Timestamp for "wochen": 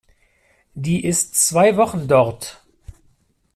1.77-2.07